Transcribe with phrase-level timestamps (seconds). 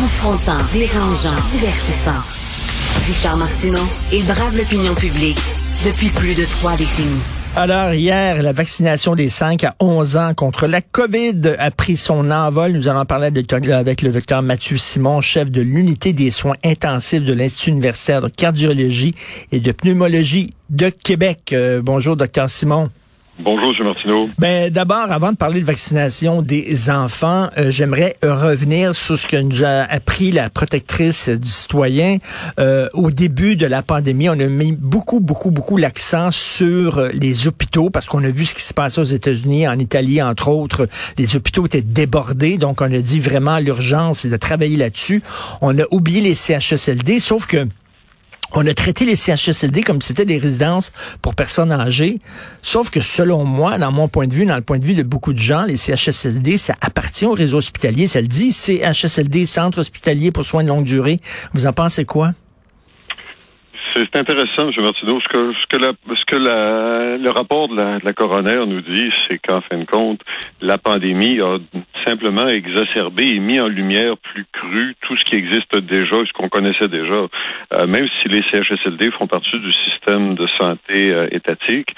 [0.00, 2.22] Confrontant, dérangeant, divertissant.
[3.08, 5.40] Richard Martineau, il brave l'opinion publique
[5.84, 7.18] depuis plus de trois décennies.
[7.56, 12.30] Alors, hier, la vaccination des 5 à 11 ans contre la COVID a pris son
[12.30, 12.74] envol.
[12.74, 13.32] Nous allons parler
[13.72, 18.28] avec le docteur Mathieu Simon, chef de l'unité des soins intensifs de l'Institut universitaire de
[18.28, 19.16] cardiologie
[19.50, 21.52] et de pneumologie de Québec.
[21.52, 22.88] Euh, bonjour, docteur Simon.
[23.40, 23.84] Bonjour, M.
[23.84, 24.28] Martineau.
[24.36, 29.36] Ben, d'abord, avant de parler de vaccination des enfants, euh, j'aimerais revenir sur ce que
[29.36, 32.18] nous a appris la protectrice du citoyen.
[32.58, 37.46] Euh, au début de la pandémie, on a mis beaucoup, beaucoup, beaucoup l'accent sur les
[37.46, 40.88] hôpitaux parce qu'on a vu ce qui se passait aux États-Unis, en Italie, entre autres.
[41.16, 45.22] Les hôpitaux étaient débordés, donc on a dit vraiment l'urgence, de travailler là-dessus.
[45.60, 47.68] On a oublié les CHSLD, sauf que
[48.52, 52.18] on a traité les CHSLD comme si c'était des résidences pour personnes âgées.
[52.62, 55.02] Sauf que selon moi, dans mon point de vue, dans le point de vue de
[55.02, 58.06] beaucoup de gens, les CHSLD, ça appartient au réseau hospitalier.
[58.06, 61.20] Ça le dit, CHSLD, Centre hospitalier pour soins de longue durée.
[61.52, 62.32] Vous en pensez quoi?
[63.92, 64.72] C'est intéressant, M.
[64.82, 65.20] Martineau.
[65.20, 68.64] Ce que, ce que, la, ce que la, le rapport de la, de la coroner
[68.66, 70.20] nous dit, c'est qu'en fin de compte,
[70.60, 71.58] la pandémie a
[72.04, 76.48] simplement exacerbé et mis en lumière plus cru tout ce qui existe déjà, ce qu'on
[76.48, 77.26] connaissait déjà.
[77.74, 81.94] Euh, même si les CHSLD font partie du système de santé euh, étatique,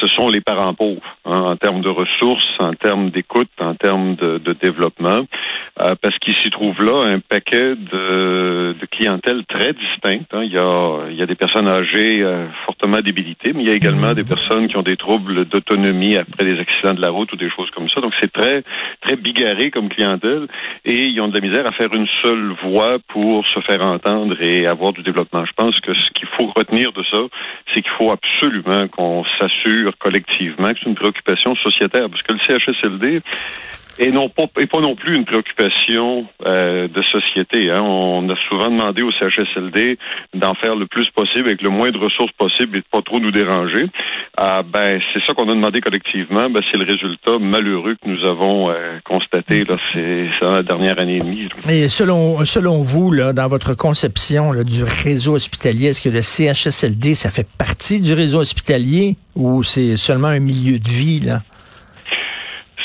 [0.00, 4.14] ce sont les parents pauvres hein, en termes de ressources, en termes d'écoute, en termes
[4.16, 5.26] de, de développement,
[5.80, 10.32] euh, parce qu'il s'y trouve là un paquet de, de clientèle très distincte.
[10.32, 10.44] Hein.
[10.44, 13.72] Il, y a, il y a des personnes âgées euh, fortement débilitées, mais il y
[13.72, 17.32] a également des personnes qui ont des troubles d'autonomie après des accidents de la route
[17.32, 18.00] ou des choses comme ça.
[18.00, 18.62] Donc c'est très
[19.00, 20.46] très bigarré comme clientèle
[20.84, 24.40] et ils ont de la misère à faire une seule voix pour se faire entendre
[24.40, 25.44] et avoir du développement.
[25.44, 27.18] Je pense que ce qu'il faut retenir de ça,
[27.74, 32.38] c'est qu'il faut absolument qu'on s'assure collectivement que c'est une préoccupation sociétaire parce que le
[32.38, 33.22] CHSLD
[33.98, 37.70] et non pas et pas non plus une préoccupation euh, de société.
[37.70, 37.82] Hein.
[37.82, 39.98] On a souvent demandé au CHSLD
[40.34, 43.20] d'en faire le plus possible avec le moins de ressources possible et de pas trop
[43.20, 43.86] nous déranger.
[44.36, 46.50] Ah, ben c'est ça qu'on a demandé collectivement.
[46.50, 51.16] Ben, c'est le résultat malheureux que nous avons euh, constaté là, c'est la dernière année
[51.16, 51.48] et demie.
[51.68, 56.22] Et selon selon vous là, dans votre conception là, du réseau hospitalier, est-ce que le
[56.22, 61.42] CHSLD ça fait partie du réseau hospitalier ou c'est seulement un milieu de vie là?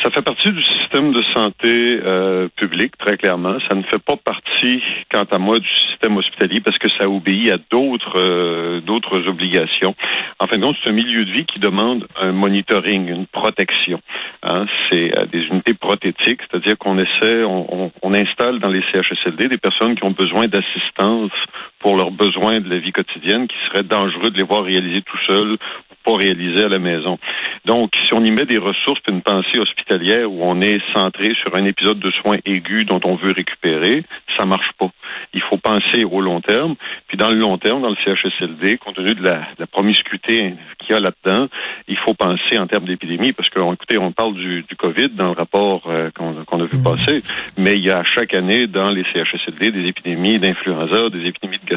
[0.04, 3.58] Ça fait partie du système de santé euh, public, très clairement.
[3.68, 7.52] Ça ne fait pas partie, quant à moi, du système hospitalier parce que ça obéit
[7.52, 9.96] à d'autres euh, d'autres obligations.
[10.40, 14.02] En fin de compte, c'est un milieu de vie qui demande un monitoring, une protection.
[14.42, 14.66] Hein.
[14.90, 19.48] C'est euh, des unités prothétiques, c'est-à-dire qu'on essaie, on, on, on, installe dans les CHSLD
[19.48, 21.32] des personnes qui ont besoin d'assistance
[21.80, 25.18] pour leurs besoins de la vie quotidienne, qui serait dangereux de les voir réaliser tout
[25.28, 25.58] seuls
[26.04, 27.18] pas réalisé à la maison.
[27.66, 31.34] Donc, si on y met des ressources et une pensée hospitalière où on est centré
[31.36, 34.04] sur un épisode de soins aigus dont on veut récupérer,
[34.38, 34.90] ça marche pas.
[35.34, 36.76] Il faut penser au long terme.
[37.08, 40.92] Puis dans le long terme, dans le CHSLD, compte tenu de la, la promiscuité qu'il
[40.92, 41.48] y a là-dedans,
[41.88, 45.28] il faut penser en termes d'épidémie, parce que, écoutez, on parle du, du COVID dans
[45.28, 46.84] le rapport euh, qu'on a vu mmh.
[46.84, 47.24] passer,
[47.58, 51.70] mais il y a chaque année dans les CHSLD des épidémies d'influenza, des épidémies de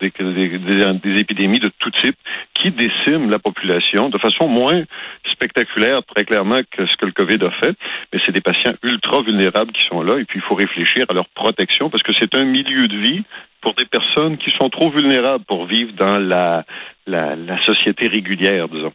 [0.00, 2.16] des, des, des, épidémies de tout type
[2.62, 4.84] qui déciment la population de façon moins
[5.32, 7.76] spectaculaire, très clairement, que ce que le COVID a fait.
[8.12, 10.18] Mais c'est des patients ultra vulnérables qui sont là.
[10.18, 13.24] Et puis, il faut réfléchir à leur protection parce que c'est un milieu de vie
[13.62, 16.64] pour des personnes qui sont trop vulnérables pour vivre dans la,
[17.06, 18.92] la, société régulière, disons.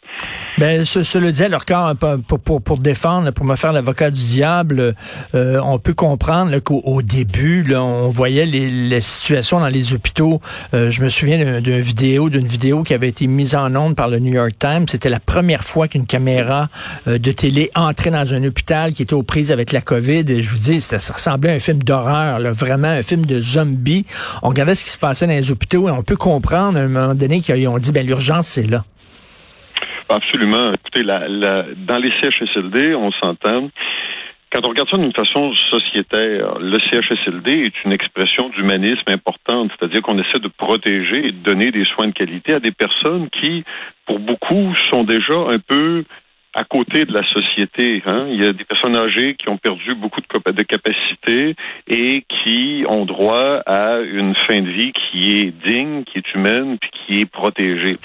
[0.58, 1.94] Ben, ce, cela dit, alors quand
[2.28, 4.96] pour, pour, pour défendre, pour me faire l'avocat du diable,
[5.36, 10.42] euh, on peut comprendre qu'au début, on voyait les, situations dans les hôpitaux.
[10.74, 14.10] Euh, je me souviens d'une vidéo, d'une vidéo qui avait été mise en onde par
[14.10, 14.86] le New York Times.
[14.88, 16.70] C'était la première fois qu'une caméra
[17.08, 20.24] euh, de télé entrait dans un hôpital qui était aux prises avec la COVID.
[20.30, 23.40] Et je vous dis, ça, ça ressemblait à un film d'horreur, vraiment un film de
[23.40, 24.06] zombies.
[24.42, 26.88] On regardait ce qui se passait dans les hôpitaux et on peut comprendre à un
[26.88, 28.84] moment donné qu'ils ont dit, ben l'urgence c'est là.
[30.10, 30.74] Absolument.
[30.74, 33.70] Écoutez, dans les CHSLD, on s'entend.
[34.52, 40.02] Quand on regarde ça d'une façon sociétaire, le CHSLD est une expression d'humanisme importante, c'est-à-dire
[40.02, 43.64] qu'on essaie de protéger et de donner des soins de qualité à des personnes qui,
[44.08, 46.04] pour beaucoup, sont déjà un peu
[46.58, 48.02] à côté de la société.
[48.08, 48.26] Hein.
[48.32, 51.56] Il y a des personnes âgées qui ont perdu beaucoup de, capacités
[51.88, 56.80] et qui ont droit à une fin de vie qui est digne, qui est humaine,
[56.82, 57.98] puis qui est protégée.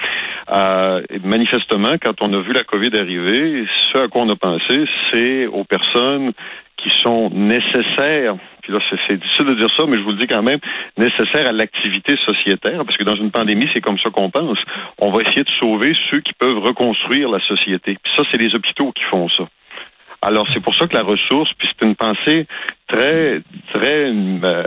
[0.54, 4.84] Euh, manifestement, quand on a vu la COVID arriver, ce à quoi on a pensé,
[5.10, 6.32] c'est aux personnes
[6.76, 10.26] qui sont nécessaires, puis là c'est difficile de dire ça, mais je vous le dis
[10.26, 10.60] quand même,
[10.96, 14.58] nécessaires à l'activité sociétaire, parce que dans une pandémie, c'est comme ça qu'on pense.
[14.98, 17.98] On va essayer de sauver ceux qui peuvent reconstruire la société.
[18.02, 19.44] Puis ça, c'est les hôpitaux qui font ça.
[20.24, 22.46] Alors c'est pour ça que la ressource, puis c'est une pensée
[22.92, 23.40] très
[23.72, 24.62] très euh,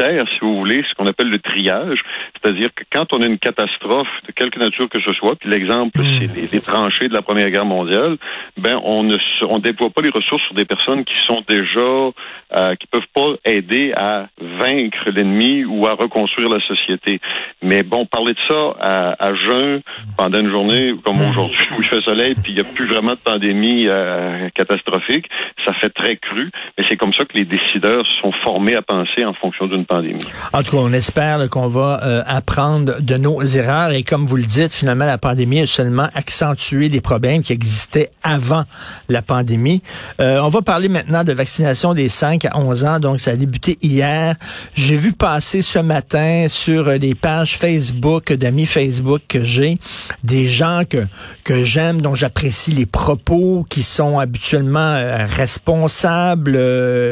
[0.00, 2.00] sanitaire, si vous voulez, ce qu'on appelle le triage,
[2.34, 6.00] c'est-à-dire que quand on a une catastrophe de quelque nature que ce soit, puis l'exemple,
[6.00, 6.20] hmm.
[6.20, 8.16] c'est les, tranchées de la Première Guerre mondiale,
[8.56, 12.74] ben on ne on déploie pas les ressources sur des personnes qui sont déjà euh,
[12.76, 14.26] qui peuvent pas aider à
[14.58, 17.20] vaincre l'ennemi ou à reconstruire la société.
[17.62, 19.80] Mais bon, parler de ça à, à jeun
[20.16, 21.30] pendant une journée comme hmm.
[21.30, 25.26] aujourd'hui où il fait soleil, puis il n'y a plus vraiment de pandémie euh, catastrophique,
[25.64, 26.50] ça fait très cru.
[26.78, 30.24] Mais c'est comme ça que les décideurs sont formés à penser en fonction d'une pandémie.
[30.52, 34.36] En tout cas, on espère qu'on va euh, apprendre de nos erreurs et comme vous
[34.36, 38.64] le dites, finalement, la pandémie a seulement accentué des problèmes qui existaient avant
[39.08, 39.82] la pandémie.
[40.20, 43.00] Euh, on va parler maintenant de vaccination des 5 à 11 ans.
[43.00, 44.36] Donc, ça a débuté hier.
[44.74, 49.78] J'ai vu passer ce matin sur les pages Facebook d'amis Facebook que j'ai
[50.24, 51.06] des gens que,
[51.44, 56.56] que j'aime, dont j'apprécie les propos, qui sont habituellement euh, responsables,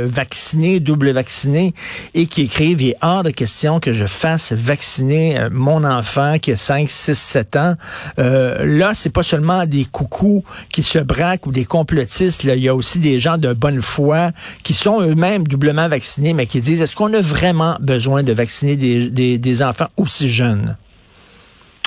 [0.07, 1.75] vaccinés, double vaccinés,
[2.15, 6.39] et qui écrivent, il est hors de question que je fasse vacciner euh, mon enfant
[6.39, 7.75] qui a 5, 6, 7 ans.
[8.19, 12.45] Euh, là, c'est pas seulement des coucous qui se braquent ou des complotistes.
[12.45, 14.33] Il y a aussi des gens de bonne foi
[14.63, 18.77] qui sont eux-mêmes doublement vaccinés, mais qui disent, est-ce qu'on a vraiment besoin de vacciner
[18.77, 20.77] des enfants aussi jeunes?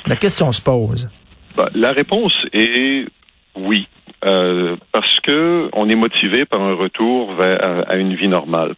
[0.06, 1.08] La question se pose.
[1.56, 3.06] Bah, la réponse est
[3.56, 3.86] oui.
[4.24, 8.74] Euh, parce que on est motivé par un retour vers, à, une vie normale.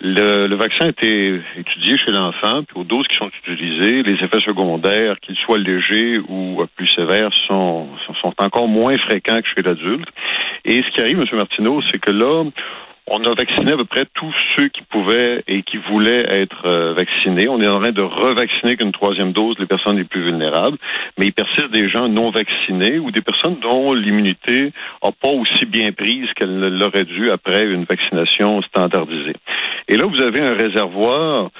[0.00, 4.14] Le, le, vaccin a été étudié chez l'enfant, puis aux doses qui sont utilisées, les
[4.14, 7.88] effets secondaires, qu'ils soient légers ou plus sévères, sont,
[8.20, 10.08] sont encore moins fréquents que chez l'adulte.
[10.64, 11.26] Et ce qui arrive, M.
[11.32, 12.44] Martineau, c'est que là,
[13.06, 16.94] on a vacciné à peu près tous ceux qui pouvaient et qui voulaient être euh,
[16.94, 17.48] vaccinés.
[17.48, 20.78] On est en train de revacciner qu'une troisième dose les personnes les plus vulnérables,
[21.18, 24.72] mais il persiste des gens non vaccinés ou des personnes dont l'immunité
[25.02, 29.36] n'a pas aussi bien prise qu'elle l'aurait dû après une vaccination standardisée.
[29.88, 31.50] Et là, vous avez un réservoir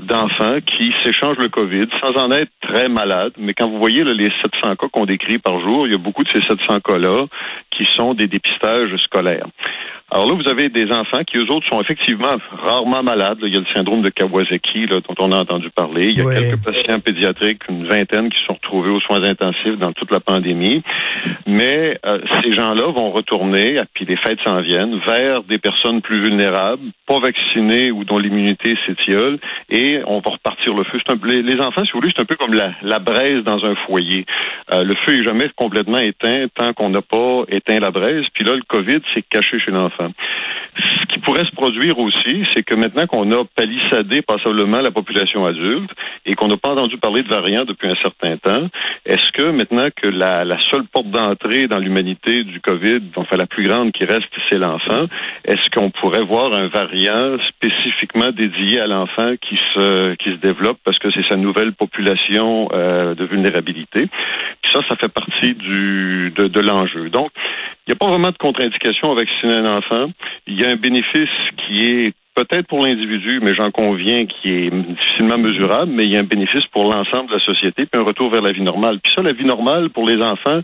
[0.00, 3.32] d'enfants qui s'échangent le COVID sans en être très malades.
[3.38, 6.24] Mais quand vous voyez les 700 cas qu'on décrit par jour, il y a beaucoup
[6.24, 7.26] de ces 700 cas-là
[7.70, 9.46] qui sont des dépistages scolaires.
[10.14, 13.38] Alors là, vous avez des enfants qui, eux autres, sont effectivement rarement malades.
[13.40, 16.08] Il y a le syndrome de Kawasaki là, dont on a entendu parler.
[16.08, 19.94] Il y a quelques patients pédiatriques, une vingtaine, qui sont retrouvés aux soins intensifs dans
[19.94, 20.82] toute la pandémie.
[21.46, 26.22] Mais euh, ces gens-là vont retourner, puis les fêtes s'en viennent, vers des personnes plus
[26.22, 29.38] vulnérables, pas vaccinées ou dont l'immunité s'étiole,
[29.70, 30.98] et on va repartir le feu.
[31.08, 33.74] Un, les, enfants, si vous voulez, c'est un peu comme la, la braise dans un
[33.86, 34.26] foyer.
[34.72, 38.24] Euh, le feu est jamais complètement éteint tant qu'on n'a pas éteint la braise.
[38.34, 40.01] Puis là, le COVID s'est caché chez l'enfant.
[40.74, 45.44] Ce qui pourrait se produire aussi, c'est que maintenant qu'on a palissadé passablement la population
[45.44, 45.90] adulte
[46.24, 48.68] et qu'on n'a pas entendu parler de variants depuis un certain temps,
[49.04, 53.64] est-ce que maintenant que la, seule porte d'entrée dans l'humanité du COVID, enfin la plus
[53.64, 55.06] grande qui reste, c'est l'enfant,
[55.44, 60.78] est-ce qu'on pourrait voir un variant spécifiquement dédié à l'enfant qui se qui se développe
[60.84, 64.08] parce que c'est sa nouvelle population euh, de vulnérabilité?
[64.62, 67.10] Puis ça, ça fait partie du de, de l'enjeu.
[67.10, 67.30] Donc,
[67.86, 70.10] il n'y a pas vraiment de contre-indication à vacciner un enfant.
[70.46, 74.70] Il y a un bénéfice qui est peut-être pour l'individu, mais j'en conviens, qui est
[74.70, 78.04] difficilement mesurable, mais il y a un bénéfice pour l'ensemble de la société, puis un
[78.04, 79.00] retour vers la vie normale.
[79.02, 80.60] Puis ça, la vie normale pour les enfants,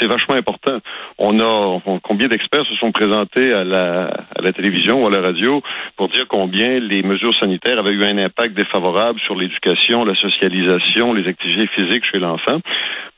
[0.00, 0.78] c'est vachement important.
[1.18, 5.20] On a combien d'experts se sont présentés à la, à la télévision ou à la
[5.20, 5.62] radio
[5.96, 11.12] pour dire combien les mesures sanitaires avaient eu un impact défavorable sur l'éducation, la socialisation,
[11.12, 12.60] les activités physiques chez l'enfant?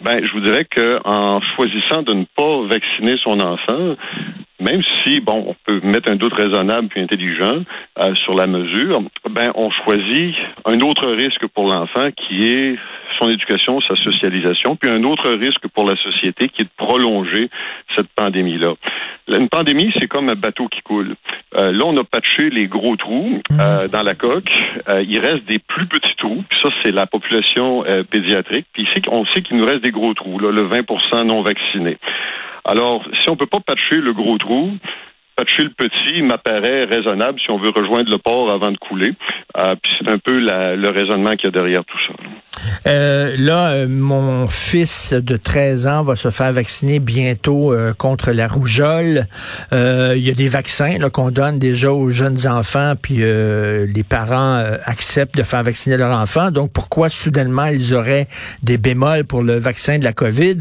[0.01, 3.97] Ben, je vous dirais que en choisissant de ne pas vacciner son enfant,
[4.65, 7.63] même si, bon, on peut mettre un doute raisonnable puis intelligent
[7.99, 12.77] euh, sur la mesure, ben, on choisit un autre risque pour l'enfant qui est
[13.21, 17.49] son éducation, sa socialisation, puis un autre risque pour la société qui est de prolonger
[17.95, 18.73] cette pandémie-là.
[19.29, 21.15] Une pandémie, c'est comme un bateau qui coule.
[21.57, 24.51] Euh, là, on a patché les gros trous euh, dans la coque.
[25.07, 28.67] il reste des plus petits trous, puis ça, c'est la population pédiatrique.
[28.73, 31.99] Puis ici, on sait qu'il nous reste des gros trous, là, le 20% non vaccinés.
[32.65, 34.73] Alors, si on peut pas patcher le gros trou,
[35.37, 39.13] patcher le petit m'apparaît raisonnable si on veut rejoindre le port avant de couler.
[39.59, 42.15] Euh, puis c'est un peu le raisonnement qu'il y a derrière tout ça.
[42.87, 48.33] Euh, là, euh, mon fils de 13 ans va se faire vacciner bientôt euh, contre
[48.33, 49.27] la rougeole.
[49.73, 55.37] Il y a des vaccins qu'on donne déjà aux jeunes enfants, puis les parents acceptent
[55.37, 56.51] de faire vacciner leur enfant.
[56.51, 58.29] Donc, pourquoi soudainement ils auraient
[58.63, 60.61] des bémols pour le vaccin de la COVID?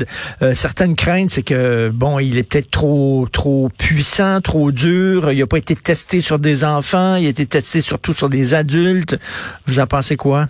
[0.55, 5.31] certaines craintes, c'est que, bon, il est peut-être trop, trop puissant, trop dur.
[5.31, 7.15] Il n'a pas été testé sur des enfants.
[7.15, 9.17] Il a été testé surtout sur des adultes.
[9.67, 10.47] Vous en pensez quoi?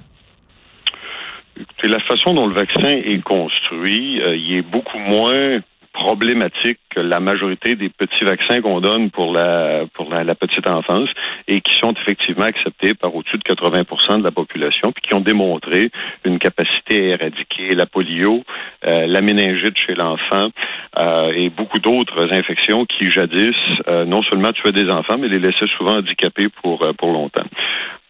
[1.81, 5.59] C'est la façon dont le vaccin est construit, euh, il est beaucoup moins
[5.93, 11.09] problématique que la majorité des petits vaccins qu'on donne pour la pour la, petite enfance
[11.47, 15.21] et qui sont effectivement acceptés par au-dessus de 80% de la population, puis qui ont
[15.21, 15.91] démontré
[16.25, 18.43] une capacité à éradiquer la polio,
[18.85, 20.49] euh, la méningite chez l'enfant
[20.97, 23.51] euh, et beaucoup d'autres infections qui jadis
[23.87, 27.45] euh, non seulement tuaient des enfants, mais les laissaient souvent handicapés pour pour longtemps.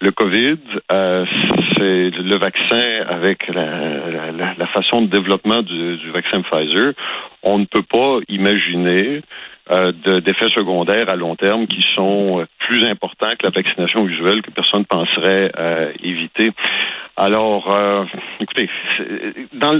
[0.03, 0.57] Le COVID,
[0.89, 6.91] c'est le vaccin avec la, façon de développement du, vaccin Pfizer
[7.41, 9.21] on ne peut pas imaginer
[9.71, 14.51] euh, d'effets secondaires à long terme qui sont plus importants que la vaccination usuelle que
[14.51, 16.51] personne penserait euh, éviter.
[17.15, 18.05] Alors, euh,
[18.39, 18.67] écoutez,
[19.53, 19.79] dans,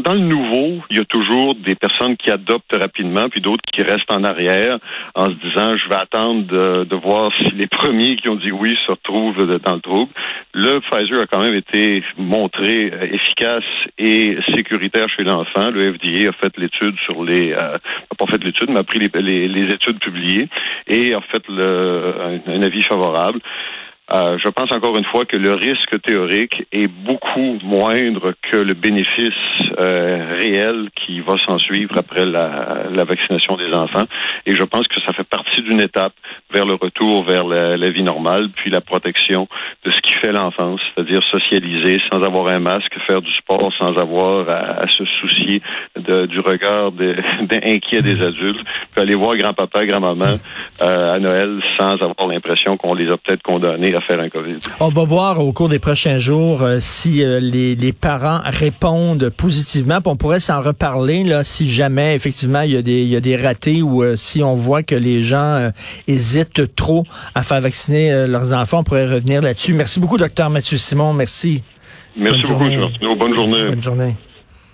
[0.00, 3.82] dans le nouveau, il y a toujours des personnes qui adoptent rapidement, puis d'autres qui
[3.82, 4.78] restent en arrière
[5.14, 8.50] en se disant, je vais attendre de, de, voir si les premiers qui ont dit
[8.50, 10.10] oui se retrouvent dans le trouble.
[10.52, 13.62] Le Pfizer a quand même été montré euh, efficace
[13.96, 15.70] et sécuritaire chez l'enfant.
[15.70, 17.78] Le FDA a fait l'étude sur les, euh,
[18.18, 20.48] pas fait l'étude, mais a pris les, les, études publiées
[20.88, 23.38] et a fait le, un avis favorable.
[24.12, 28.74] Euh, je pense encore une fois que le risque théorique est beaucoup moindre que le
[28.74, 29.32] bénéfice
[29.78, 34.04] euh, réel qui va s'en suivre après la, la, vaccination des enfants.
[34.44, 36.12] Et je pense que ça fait partie d'une étape
[36.52, 39.48] vers le retour vers la, vie normale, puis la protection
[39.84, 43.96] de ce qui fait l'enfance, c'est-à-dire socialiser sans avoir un masque, faire du sport sans
[43.96, 45.62] avoir à, se soucier
[45.96, 47.16] du regard de,
[47.64, 50.34] inquiet des adultes, puis aller voir grand-papa, grand-maman
[50.82, 54.58] euh, à Noël sans avoir l'impression qu'on les a peut-être condamnés à faire un COVID.
[54.80, 59.30] On va voir au cours des prochains jours euh, si euh, les, les, parents répondent
[59.30, 59.98] positivement.
[60.04, 63.20] on pourrait s'en reparler là si jamais effectivement il y a des, il y a
[63.20, 65.70] des ratés ou euh, si on voit que les gens
[66.08, 68.80] hésitent trop à faire vacciner leurs enfants.
[68.80, 69.74] On pourrait revenir là-dessus.
[69.74, 71.12] Merci beaucoup, docteur Mathieu Simon.
[71.12, 71.62] Merci.
[72.16, 72.64] Merci beaucoup,
[73.18, 73.68] Bonne journée.
[73.68, 74.14] Bonne journée.